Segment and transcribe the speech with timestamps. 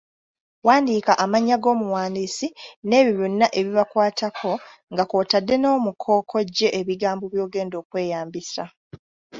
[0.67, 2.47] Wandiika amannya g’omuwandiisi
[2.87, 4.51] n’ebyo byonna ebibakwatako
[4.91, 8.63] nga kw’otadde n’omuko kw’oggye ebigambo by’ogenda okweyambisa.